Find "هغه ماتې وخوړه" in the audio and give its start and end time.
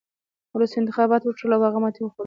1.67-2.19